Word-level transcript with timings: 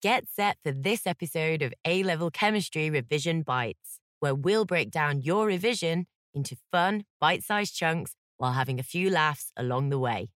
Get 0.00 0.28
set 0.28 0.58
for 0.62 0.70
this 0.70 1.08
episode 1.08 1.60
of 1.60 1.74
A 1.84 2.04
Level 2.04 2.30
Chemistry 2.30 2.88
Revision 2.88 3.42
Bites, 3.42 3.98
where 4.20 4.34
we'll 4.34 4.64
break 4.64 4.92
down 4.92 5.22
your 5.22 5.44
revision 5.46 6.06
into 6.32 6.56
fun, 6.70 7.04
bite 7.20 7.42
sized 7.42 7.74
chunks 7.74 8.14
while 8.36 8.52
having 8.52 8.78
a 8.78 8.84
few 8.84 9.10
laughs 9.10 9.50
along 9.56 9.88
the 9.88 9.98
way. 9.98 10.30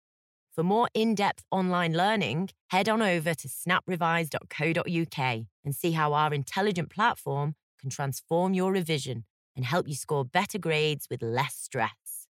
For 0.54 0.62
more 0.62 0.88
in 0.94 1.14
depth 1.14 1.44
online 1.50 1.92
learning, 1.92 2.48
head 2.70 2.88
on 2.88 3.02
over 3.02 3.34
to 3.34 3.48
snaprevise.co.uk 3.48 5.18
and 5.64 5.74
see 5.74 5.92
how 5.92 6.14
our 6.14 6.32
intelligent 6.32 6.88
platform 6.88 7.54
can 7.78 7.90
transform 7.90 8.54
your 8.54 8.72
revision 8.72 9.26
and 9.54 9.66
help 9.66 9.86
you 9.86 9.94
score 9.94 10.24
better 10.24 10.56
grades 10.56 11.06
with 11.10 11.20
less 11.20 11.54
stress. 11.54 12.26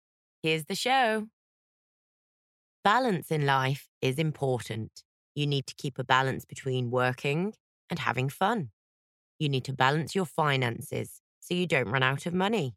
Here's 0.42 0.66
the 0.66 0.74
show. 0.74 1.28
Balance 2.84 3.30
in 3.30 3.46
life 3.46 3.88
is 4.02 4.18
important. 4.18 5.04
You 5.34 5.46
need 5.46 5.66
to 5.66 5.74
keep 5.74 5.98
a 5.98 6.04
balance 6.04 6.44
between 6.44 6.90
working 6.90 7.54
and 7.90 7.98
having 7.98 8.28
fun. 8.28 8.70
You 9.38 9.48
need 9.48 9.64
to 9.64 9.72
balance 9.72 10.14
your 10.14 10.26
finances 10.26 11.20
so 11.40 11.54
you 11.54 11.66
don't 11.66 11.88
run 11.88 12.02
out 12.02 12.26
of 12.26 12.34
money. 12.34 12.76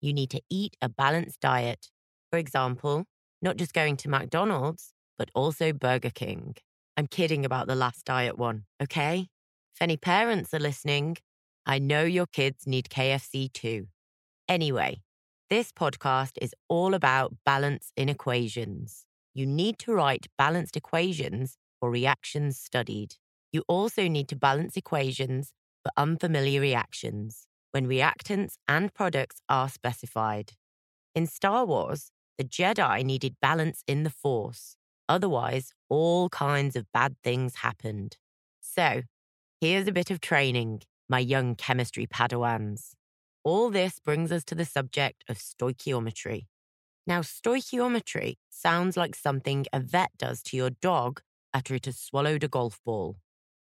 You 0.00 0.12
need 0.12 0.30
to 0.30 0.42
eat 0.48 0.76
a 0.80 0.88
balanced 0.88 1.40
diet. 1.40 1.90
For 2.30 2.38
example, 2.38 3.04
not 3.42 3.56
just 3.56 3.72
going 3.72 3.96
to 3.98 4.08
McDonald's, 4.08 4.92
but 5.18 5.30
also 5.34 5.72
Burger 5.72 6.10
King. 6.10 6.56
I'm 6.96 7.06
kidding 7.06 7.44
about 7.44 7.66
the 7.66 7.74
last 7.74 8.04
diet 8.04 8.38
one, 8.38 8.64
okay? 8.82 9.28
If 9.74 9.82
any 9.82 9.96
parents 9.96 10.54
are 10.54 10.60
listening, 10.60 11.16
I 11.66 11.78
know 11.78 12.04
your 12.04 12.26
kids 12.26 12.66
need 12.66 12.88
KFC 12.88 13.52
too. 13.52 13.88
Anyway, 14.48 15.02
this 15.50 15.72
podcast 15.72 16.32
is 16.40 16.54
all 16.68 16.94
about 16.94 17.34
balance 17.44 17.90
in 17.96 18.08
equations. 18.08 19.04
You 19.34 19.46
need 19.46 19.78
to 19.80 19.92
write 19.92 20.28
balanced 20.38 20.76
equations 20.76 21.58
for 21.80 21.90
reactions 21.90 22.58
studied. 22.58 23.14
You 23.52 23.62
also 23.68 24.08
need 24.08 24.28
to 24.28 24.36
balance 24.36 24.76
equations 24.76 25.52
for 25.82 25.92
unfamiliar 25.96 26.60
reactions 26.60 27.46
when 27.72 27.86
reactants 27.86 28.54
and 28.66 28.92
products 28.92 29.40
are 29.48 29.68
specified. 29.68 30.52
In 31.14 31.26
Star 31.26 31.64
Wars, 31.64 32.10
the 32.38 32.44
Jedi 32.44 33.04
needed 33.04 33.36
balance 33.40 33.82
in 33.86 34.02
the 34.02 34.10
Force. 34.10 34.76
Otherwise, 35.08 35.72
all 35.88 36.28
kinds 36.28 36.76
of 36.76 36.90
bad 36.92 37.16
things 37.22 37.56
happened. 37.56 38.16
So, 38.60 39.02
here's 39.60 39.86
a 39.86 39.92
bit 39.92 40.10
of 40.10 40.20
training, 40.20 40.82
my 41.08 41.20
young 41.20 41.54
chemistry 41.54 42.06
padawans. 42.06 42.90
All 43.44 43.70
this 43.70 44.00
brings 44.00 44.32
us 44.32 44.44
to 44.46 44.54
the 44.54 44.64
subject 44.64 45.24
of 45.28 45.38
stoichiometry. 45.38 46.46
Now, 47.06 47.20
stoichiometry 47.20 48.34
sounds 48.50 48.96
like 48.96 49.14
something 49.14 49.66
a 49.72 49.80
vet 49.80 50.10
does 50.18 50.42
to 50.44 50.56
your 50.56 50.70
dog 50.70 51.20
after 51.56 51.74
it 51.74 51.86
has 51.86 51.98
swallowed 51.98 52.44
a 52.44 52.48
golf 52.48 52.78
ball. 52.84 53.16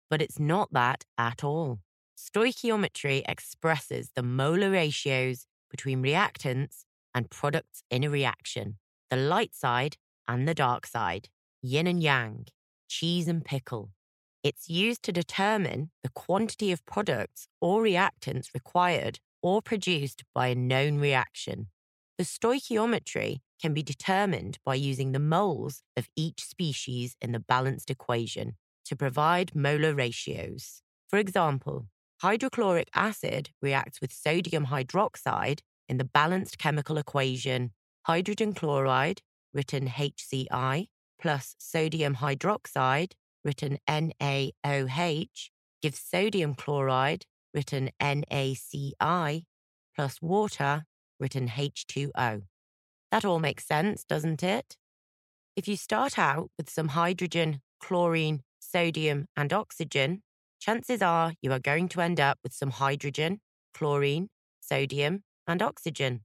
But 0.09 0.22
it's 0.22 0.38
not 0.38 0.73
that 0.73 1.05
at 1.17 1.45
all. 1.45 1.80
Stoichiometry 2.17 3.23
expresses 3.25 4.11
the 4.13 4.22
molar 4.22 4.72
ratios 4.72 5.45
between 5.72 6.03
reactants 6.03 6.83
and 7.16 7.30
products 7.30 7.83
in 7.89 8.03
a 8.03 8.09
reaction, 8.09 8.80
the 9.09 9.16
light 9.16 9.55
side 9.55 9.95
and 10.27 10.45
the 10.45 10.53
dark 10.53 10.85
side, 10.85 11.30
yin 11.61 11.88
and 11.88 12.03
yang, 12.03 12.47
cheese 12.89 13.30
and 13.30 13.45
pickle. 13.45 13.91
It's 14.44 14.69
used 14.69 15.02
to 15.03 15.13
determine 15.13 15.91
the 16.03 16.09
quantity 16.09 16.73
of 16.73 16.85
products 16.85 17.47
or 17.61 17.81
reactants 17.81 18.53
required 18.53 19.19
or 19.41 19.61
produced 19.61 20.25
by 20.35 20.47
a 20.47 20.55
known 20.55 20.97
reaction. 20.97 21.67
The 22.20 22.25
stoichiometry 22.25 23.39
can 23.62 23.73
be 23.73 23.81
determined 23.81 24.58
by 24.66 24.75
using 24.75 25.14
the 25.14 25.20
moles 25.20 25.84
of 25.95 26.09
each 26.17 26.44
species 26.44 27.16
in 27.22 27.31
the 27.31 27.39
balanced 27.39 27.89
equation 27.89 28.58
to 28.84 28.95
provide 28.98 29.56
molar 29.56 29.95
ratios. 29.95 30.81
For 31.08 31.17
example, 31.17 31.88
hydrochloric 32.22 32.90
acid 32.94 33.52
reacts 33.62 34.02
with 34.02 34.12
sodium 34.12 34.66
hydroxide 34.66 35.62
in 35.88 35.97
the 35.97 36.03
balanced 36.03 36.58
chemical 36.58 36.97
equation 36.97 37.72
hydrogen 38.03 38.53
chloride, 38.53 39.22
written 39.53 39.88
HCl, 39.88 40.88
plus 41.22 41.56
sodium 41.57 42.16
hydroxide, 42.16 43.13
written 43.46 43.78
NaOH, 43.88 45.50
gives 45.81 46.00
sodium 46.01 46.53
chloride, 46.53 47.25
written 47.53 47.91
NaCl, 48.01 49.46
plus 49.96 50.22
water, 50.22 50.84
written 51.19 51.50
H2O. 51.50 52.44
That 53.12 53.25
all 53.25 53.40
makes 53.40 53.66
sense, 53.66 54.03
doesn't 54.03 54.44
it? 54.44 54.78
If 55.56 55.68
you 55.68 55.75
start 55.75 56.18
out 56.18 56.52
with 56.57 56.69
some 56.69 56.90
hydrogen, 56.90 57.62
chlorine, 57.80 58.41
sodium, 58.59 59.25
and 59.35 59.52
oxygen, 59.52 60.22
chances 60.59 61.02
are 61.02 61.34
you 61.41 61.52
are 61.52 61.59
going 61.59 61.90
to 61.90 62.02
end 62.02 62.19
up 62.19 62.38
with 62.44 62.53
some 62.53 62.72
hydrogen, 62.72 63.40
chlorine, 63.74 64.30
sodium, 64.59 65.24
and 65.47 65.62
oxygen. 65.62 66.22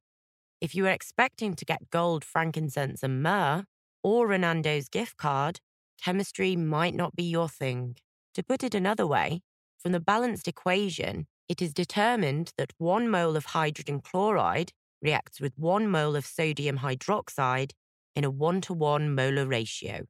If 0.60 0.74
you 0.74 0.86
are 0.86 0.90
expecting 0.90 1.54
to 1.54 1.64
get 1.64 1.90
gold, 1.90 2.24
frankincense, 2.24 3.02
and 3.02 3.22
myrrh, 3.22 3.64
or 4.02 4.32
a 4.32 4.38
Nando's 4.38 4.88
gift 4.88 5.16
card, 5.16 5.60
chemistry 6.02 6.56
might 6.56 6.94
not 6.94 7.16
be 7.16 7.24
your 7.24 7.48
thing. 7.48 7.96
To 8.34 8.42
put 8.42 8.62
it 8.62 8.74
another 8.74 9.06
way, 9.06 9.42
from 9.78 9.92
the 9.92 10.00
balanced 10.00 10.48
equation, 10.48 11.26
it 11.48 11.60
is 11.60 11.74
determined 11.74 12.52
that 12.56 12.72
one 12.78 13.08
mole 13.08 13.36
of 13.36 13.46
hydrogen 13.46 14.00
chloride 14.00 14.72
reacts 15.04 15.40
with 15.40 15.52
one 15.56 15.88
mole 15.88 16.16
of 16.16 16.26
sodium 16.26 16.78
hydroxide 16.78 17.72
in 18.16 18.24
a 18.24 18.30
one 18.30 18.60
to 18.62 18.72
one 18.72 19.14
molar 19.14 19.46
ratio. 19.46 20.06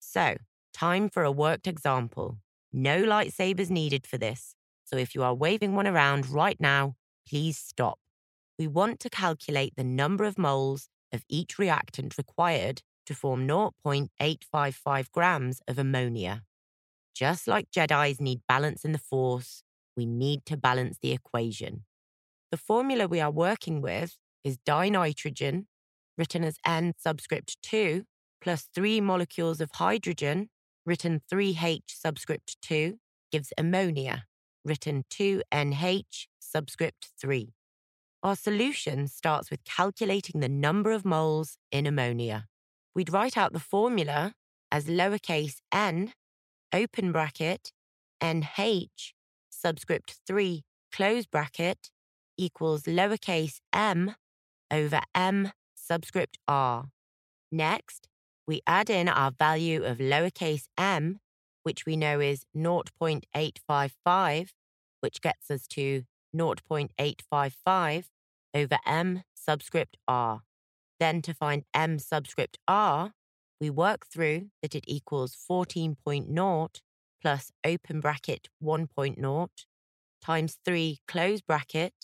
So, 0.00 0.38
time 0.72 1.08
for 1.10 1.22
a 1.22 1.30
worked 1.30 1.66
example. 1.66 2.38
No 2.72 3.02
lightsabers 3.02 3.70
needed 3.70 4.06
for 4.06 4.18
this. 4.18 4.54
So, 4.84 4.96
if 4.96 5.14
you 5.14 5.22
are 5.22 5.34
waving 5.34 5.74
one 5.74 5.86
around 5.86 6.28
right 6.28 6.58
now, 6.58 6.96
please 7.28 7.58
stop. 7.58 7.98
We 8.58 8.66
want 8.66 8.98
to 9.00 9.10
calculate 9.10 9.74
the 9.76 9.84
number 9.84 10.24
of 10.24 10.38
moles 10.38 10.88
of 11.12 11.24
each 11.28 11.58
reactant 11.58 12.16
required 12.18 12.82
to 13.06 13.14
form 13.14 13.46
0.855 13.46 15.10
grams 15.12 15.60
of 15.66 15.78
ammonia. 15.78 16.42
Just 17.14 17.48
like 17.48 17.70
Jedi's 17.70 18.20
need 18.20 18.40
balance 18.48 18.84
in 18.84 18.92
the 18.92 18.98
Force, 18.98 19.62
we 19.96 20.06
need 20.06 20.44
to 20.46 20.56
balance 20.56 20.98
the 21.02 21.12
equation. 21.12 21.84
The 22.50 22.56
formula 22.56 23.06
we 23.06 23.20
are 23.20 23.30
working 23.30 23.80
with 23.80 24.16
is 24.44 24.58
dinitrogen, 24.66 25.66
written 26.16 26.44
as 26.44 26.56
N 26.64 26.94
subscript 26.98 27.56
2, 27.62 28.04
plus 28.40 28.68
three 28.74 29.00
molecules 29.00 29.60
of 29.60 29.70
hydrogen, 29.74 30.48
written 30.86 31.20
3H 31.32 31.82
subscript 31.88 32.56
2, 32.62 32.98
gives 33.30 33.52
ammonia, 33.58 34.24
written 34.64 35.04
2NH 35.10 36.26
subscript 36.38 37.08
3. 37.20 37.52
Our 38.22 38.36
solution 38.36 39.08
starts 39.08 39.50
with 39.50 39.64
calculating 39.64 40.40
the 40.40 40.48
number 40.48 40.90
of 40.90 41.04
moles 41.04 41.56
in 41.70 41.86
ammonia. 41.86 42.46
We'd 42.94 43.12
write 43.12 43.36
out 43.36 43.52
the 43.52 43.60
formula 43.60 44.34
as 44.70 44.86
lowercase 44.86 45.56
n, 45.72 46.12
open 46.72 47.12
bracket, 47.12 47.72
NH, 48.22 49.12
subscript 49.48 50.18
3, 50.26 50.62
close 50.92 51.26
bracket, 51.26 51.90
equals 52.36 52.82
lowercase 52.82 53.60
m 53.72 54.14
over 54.70 55.00
m 55.14 55.52
subscript 55.74 56.38
r. 56.46 56.86
Next, 57.50 58.08
we 58.46 58.62
add 58.66 58.90
in 58.90 59.08
our 59.08 59.30
value 59.30 59.84
of 59.84 59.98
lowercase 59.98 60.64
m, 60.78 61.20
which 61.62 61.86
we 61.86 61.96
know 61.96 62.20
is 62.20 62.44
0.855, 62.56 64.48
which 65.00 65.20
gets 65.20 65.50
us 65.50 65.66
to 65.68 66.04
0.855 66.34 68.04
over 68.54 68.78
m 68.86 69.22
subscript 69.34 69.96
r. 70.06 70.40
Then 70.98 71.22
to 71.22 71.34
find 71.34 71.64
m 71.74 71.98
subscript 71.98 72.58
r, 72.68 73.12
we 73.60 73.70
work 73.70 74.06
through 74.06 74.48
that 74.62 74.74
it 74.74 74.84
equals 74.86 75.36
14.0 75.50 76.68
plus 77.22 77.50
open 77.64 78.00
bracket 78.00 78.48
1.0 78.62 79.48
times 80.22 80.58
3 80.64 80.98
close 81.06 81.40
bracket 81.40 81.94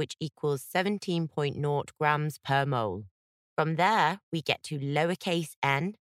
which 0.00 0.16
equals 0.18 0.64
17.0 0.74 1.84
grams 1.98 2.38
per 2.38 2.64
mole. 2.64 3.04
From 3.54 3.76
there, 3.76 4.20
we 4.32 4.40
get 4.40 4.62
to 4.62 4.78
lowercase 4.78 5.50
n, 5.62 5.96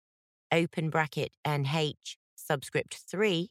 open 0.52 0.90
bracket 0.90 1.32
nh, 1.48 2.16
subscript 2.34 2.98
3, 3.10 3.48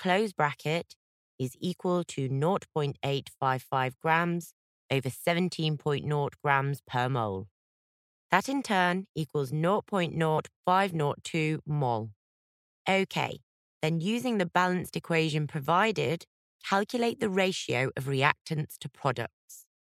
close 0.00 0.32
bracket, 0.32 0.96
is 1.38 1.54
equal 1.60 2.02
to 2.02 2.28
0.855 2.28 3.92
grams 4.02 4.54
over 4.90 5.08
17.0 5.08 6.30
grams 6.42 6.80
per 6.84 7.08
mole. 7.08 7.46
That 8.32 8.48
in 8.48 8.64
turn 8.64 9.06
equals 9.14 9.52
0.0502 9.52 11.58
mol. 11.64 12.10
Okay, 12.88 13.38
then 13.82 14.00
using 14.00 14.38
the 14.38 14.46
balanced 14.46 14.96
equation 14.96 15.46
provided, 15.46 16.24
calculate 16.68 17.20
the 17.20 17.28
ratio 17.28 17.92
of 17.96 18.06
reactants 18.06 18.76
to 18.80 18.88
products. 18.88 19.35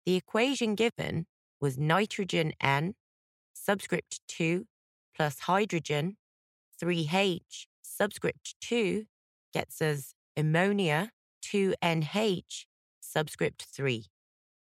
The 0.08 0.16
equation 0.16 0.76
given 0.76 1.26
was 1.60 1.78
nitrogen 1.78 2.54
N, 2.62 2.94
subscript 3.54 4.22
2, 4.30 4.66
plus 5.14 5.40
hydrogen, 5.40 6.16
3H, 6.82 7.66
subscript 7.82 8.56
2, 8.62 9.04
gets 9.54 9.82
us 9.82 10.14
ammonia 10.38 11.10
2NH 11.44 12.68
subscript 13.02 13.66
3. 13.70 14.06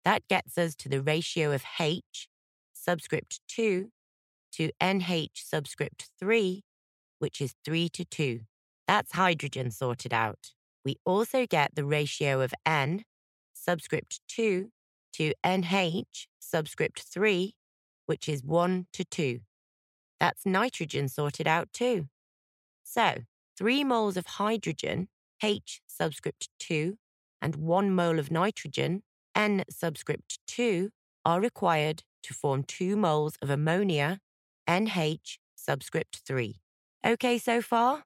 That 0.04 0.22
gets 0.28 0.56
us 0.56 0.76
to 0.76 0.88
the 0.88 1.02
ratio 1.02 1.50
of 1.50 1.64
H 1.80 2.28
subscript 2.72 3.40
2 3.48 3.90
to 4.52 4.70
NH 4.80 5.30
subscript 5.34 6.10
3, 6.20 6.62
which 7.18 7.40
is 7.40 7.56
3 7.64 7.88
to 7.88 8.04
2. 8.04 8.42
That's 8.86 9.14
hydrogen 9.14 9.72
sorted 9.72 10.14
out. 10.14 10.52
We 10.84 10.94
also 11.04 11.44
get 11.44 11.74
the 11.74 11.84
ratio 11.84 12.40
of 12.40 12.54
N 12.64 13.02
subscript 13.52 14.20
2 14.28 14.70
to 15.14 15.32
NH 15.44 16.26
subscript 16.38 17.02
3, 17.02 17.54
which 18.06 18.28
is 18.28 18.42
1 18.42 18.86
to 18.92 19.04
2. 19.04 19.40
That's 20.20 20.46
nitrogen 20.46 21.08
sorted 21.08 21.46
out 21.46 21.72
too. 21.72 22.08
So, 22.82 23.22
3 23.56 23.84
moles 23.84 24.16
of 24.16 24.26
hydrogen, 24.26 25.08
H 25.42 25.80
subscript 25.86 26.48
2, 26.58 26.96
and 27.40 27.56
1 27.56 27.94
mole 27.94 28.18
of 28.18 28.30
nitrogen, 28.30 29.02
N 29.34 29.64
subscript 29.70 30.38
2, 30.46 30.90
are 31.24 31.40
required 31.40 32.02
to 32.22 32.34
form 32.34 32.62
2 32.64 32.96
moles 32.96 33.36
of 33.42 33.50
ammonia, 33.50 34.20
NH 34.68 35.38
subscript 35.54 36.20
3. 36.26 36.60
Okay 37.06 37.38
so 37.38 37.60
far? 37.60 38.04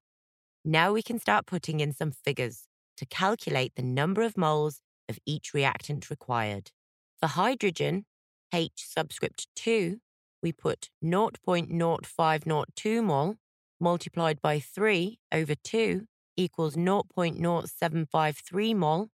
Now 0.65 0.93
we 0.93 1.03
can 1.03 1.19
start 1.19 1.47
putting 1.47 1.81
in 1.81 1.93
some 1.93 2.13
figures 2.13 2.67
to 2.97 3.07
calculate 3.07 3.73
the 3.77 3.83
number 3.83 4.23
of 4.23 4.37
moles 4.37 4.81
of 5.09 5.19
each 5.25 5.55
reactant 5.55 6.11
required. 6.11 6.73
For 7.21 7.27
hydrogen, 7.27 8.07
H 8.55 8.75
subscript 8.77 9.49
2, 9.57 9.99
we 10.41 10.53
put 10.53 10.91
0.0502 11.05 13.03
mol 13.03 13.35
multiplied 13.81 14.41
by 14.41 14.61
3 14.61 15.19
over 15.33 15.57
2 15.57 16.07
equals 16.37 16.77
0.0753 16.77 18.77
mol, 18.77 19.09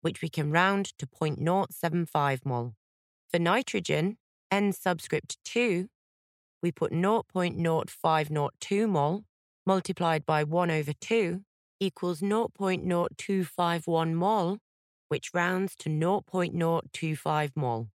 which 0.00 0.22
we 0.22 0.30
can 0.30 0.50
round 0.50 0.96
to 0.98 1.06
0.075 1.06 2.46
mol. 2.46 2.74
For 3.30 3.38
nitrogen, 3.38 4.16
N 4.50 4.72
subscript 4.72 5.36
2, 5.44 5.88
we 6.62 6.72
put 6.72 6.92
0.0502 6.92 8.88
mol 8.88 9.24
multiplied 9.66 10.24
by 10.24 10.42
1 10.42 10.70
over 10.70 10.94
2 10.94 11.42
equals 11.80 12.22
0.0251 12.22 14.14
mol, 14.14 14.56
which 15.12 15.34
rounds 15.34 15.76
to 15.76 15.90
0.025 15.90 17.50
mol. 17.54 17.88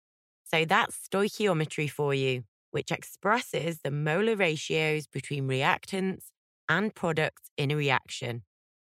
So 0.44 0.66
that's 0.66 1.08
stoichiometry 1.08 1.90
for 1.90 2.12
you, 2.12 2.42
which 2.72 2.92
expresses 2.92 3.80
the 3.82 3.90
molar 3.90 4.36
ratios 4.36 5.06
between 5.06 5.48
reactants 5.48 6.24
and 6.68 6.94
products 6.94 7.50
in 7.56 7.70
a 7.70 7.76
reaction. 7.76 8.42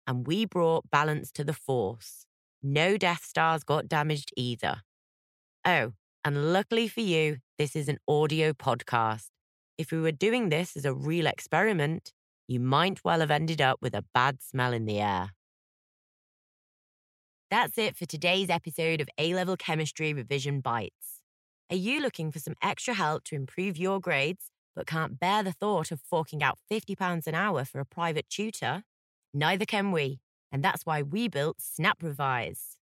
And 0.07 0.27
we 0.27 0.47
brought 0.47 0.91
balance 0.91 1.31
to 1.33 1.45
the 1.45 1.53
force. 1.53 2.25
No 2.63 2.97
Death 2.97 3.23
Stars 3.23 3.65
got 3.65 3.87
damaged 3.87 4.33
either. 4.35 4.77
Oh, 5.67 5.93
and 6.25 6.55
luckily 6.55 6.89
for 6.89 7.03
you, 7.03 7.37
this 7.59 7.77
is 7.77 7.87
an 7.87 7.99
audio 8.09 8.55
podcast. 8.55 9.27
If 9.77 9.93
we 9.93 10.01
were 10.01 10.11
doing 10.11 10.49
this 10.49 10.75
as 10.75 10.87
a 10.87 10.95
real 10.95 11.27
experiment, 11.27 12.13
you 12.49 12.61
might 12.61 13.05
well 13.05 13.21
have 13.21 13.31
ended 13.31 13.61
up 13.61 13.81
with 13.83 13.95
a 13.95 14.07
bad 14.15 14.43
smell 14.43 14.73
in 14.73 14.87
the 14.87 15.01
air. 15.01 15.36
That's 17.49 17.79
it 17.79 17.97
for 17.97 18.07
today's 18.07 18.51
episode 18.51 19.01
of 19.01 19.09
A 19.19 19.33
Level 19.33 19.57
Chemistry 19.57 20.13
Revision 20.13 20.61
Bites. 20.61 21.23
Are 21.71 21.77
you 21.77 22.01
looking 22.01 22.33
for 22.33 22.41
some 22.41 22.57
extra 22.61 22.93
help 22.93 23.23
to 23.25 23.37
improve 23.37 23.77
your 23.77 24.01
grades, 24.01 24.51
but 24.75 24.89
can't 24.89 25.21
bear 25.21 25.45
the 25.45 25.53
thought 25.53 25.93
of 25.93 26.01
forking 26.01 26.43
out 26.43 26.59
£50 26.69 27.25
an 27.25 27.37
hour 27.37 27.65
for 27.65 27.79
a 27.79 27.85
private 27.87 28.29
tutor? 28.29 28.83
Neither 29.33 29.65
can 29.65 29.93
we, 29.93 30.19
and 30.51 30.61
that's 30.61 30.85
why 30.85 31.03
we 31.03 31.29
built 31.29 31.59
Snap 31.61 32.03
Revise. 32.03 32.79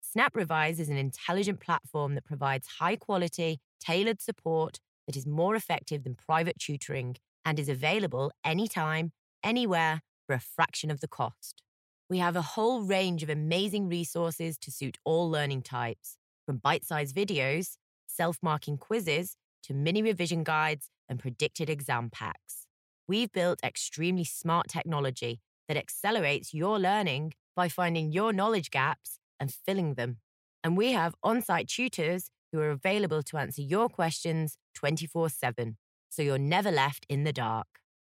Snap 0.00 0.34
Revise 0.34 0.80
is 0.80 0.88
an 0.88 0.96
intelligent 0.96 1.60
platform 1.60 2.16
that 2.16 2.24
provides 2.24 2.66
high 2.80 2.96
quality, 2.96 3.60
tailored 3.78 4.20
support 4.20 4.80
that 5.06 5.16
is 5.16 5.28
more 5.28 5.54
effective 5.54 6.02
than 6.02 6.16
private 6.16 6.58
tutoring 6.58 7.14
and 7.44 7.60
is 7.60 7.68
available 7.68 8.32
anytime, 8.44 9.12
anywhere, 9.44 10.00
for 10.26 10.34
a 10.34 10.40
fraction 10.40 10.90
of 10.90 10.98
the 10.98 11.06
cost. 11.06 11.62
We 12.10 12.18
have 12.18 12.36
a 12.36 12.42
whole 12.42 12.80
range 12.82 13.22
of 13.22 13.28
amazing 13.28 13.88
resources 13.88 14.56
to 14.58 14.70
suit 14.70 14.96
all 15.04 15.30
learning 15.30 15.62
types, 15.62 16.16
from 16.46 16.56
bite 16.56 16.84
sized 16.84 17.14
videos, 17.14 17.76
self 18.06 18.38
marking 18.42 18.78
quizzes, 18.78 19.36
to 19.64 19.74
mini 19.74 20.02
revision 20.02 20.42
guides 20.42 20.88
and 21.08 21.18
predicted 21.18 21.68
exam 21.68 22.08
packs. 22.10 22.66
We've 23.06 23.30
built 23.30 23.60
extremely 23.62 24.24
smart 24.24 24.68
technology 24.68 25.40
that 25.68 25.76
accelerates 25.76 26.54
your 26.54 26.78
learning 26.78 27.34
by 27.54 27.68
finding 27.68 28.10
your 28.10 28.32
knowledge 28.32 28.70
gaps 28.70 29.18
and 29.38 29.52
filling 29.52 29.94
them. 29.94 30.18
And 30.64 30.78
we 30.78 30.92
have 30.92 31.14
on 31.22 31.42
site 31.42 31.68
tutors 31.68 32.30
who 32.52 32.60
are 32.60 32.70
available 32.70 33.22
to 33.24 33.36
answer 33.36 33.60
your 33.60 33.90
questions 33.90 34.56
24 34.74 35.28
7, 35.28 35.76
so 36.08 36.22
you're 36.22 36.38
never 36.38 36.70
left 36.70 37.04
in 37.10 37.24
the 37.24 37.34
dark. 37.34 37.66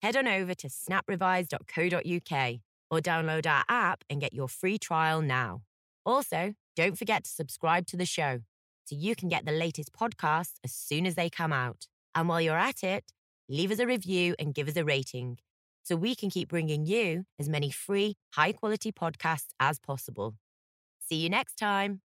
Head 0.03 0.15
on 0.15 0.29
over 0.29 0.55
to 0.55 0.69
snaprevise.co.uk 0.69 2.61
or 2.91 3.01
download 3.01 3.47
our 3.47 3.65
app 3.69 4.05
and 4.09 4.21
get 4.21 4.33
your 4.33 4.49
free 4.49 4.79
trial 4.79 5.23
now. 5.23 5.63
Also, 6.05 6.55
don't 6.77 6.99
forget 6.99 7.25
to 7.25 7.31
subscribe 7.31 7.87
to 7.87 7.97
the 7.97 8.07
show 8.07 8.41
so 8.85 8.97
you 8.97 9.15
can 9.15 9.29
get 9.29 9.45
the 9.45 9.53
latest 9.53 9.93
podcasts 9.93 10.55
as 10.65 10.73
soon 10.73 11.07
as 11.07 11.15
they 11.15 11.29
come 11.29 11.53
out. 11.53 11.87
And 12.15 12.29
while 12.29 12.41
you're 12.41 12.57
at 12.57 12.83
it, 12.83 13.13
leave 13.49 13.71
us 13.71 13.79
a 13.79 13.87
review 13.87 14.35
and 14.39 14.55
give 14.55 14.69
us 14.69 14.77
a 14.77 14.85
rating 14.85 15.39
so 15.83 15.97
we 15.97 16.15
can 16.15 16.31
keep 16.31 16.49
bringing 16.49 16.87
you 16.87 17.25
as 17.39 17.49
many 17.49 17.71
free, 17.71 18.17
high 18.35 18.53
quality 18.53 18.93
podcasts 18.93 19.53
as 19.59 19.79
possible. 19.79 20.37
See 21.01 21.17
you 21.17 21.31
next 21.31 21.57
time. 21.57 22.08